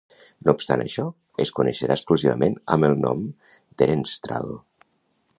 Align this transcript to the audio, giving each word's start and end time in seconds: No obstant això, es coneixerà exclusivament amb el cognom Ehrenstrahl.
No 0.47 0.53
obstant 0.57 0.83
això, 0.83 1.03
es 1.43 1.51
coneixerà 1.59 1.97
exclusivament 1.99 2.55
amb 2.77 2.87
el 2.89 2.95
cognom 2.95 3.23
Ehrenstrahl. 3.87 4.57